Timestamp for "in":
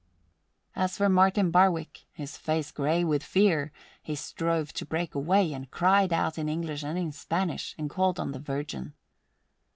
6.39-6.49, 6.97-7.11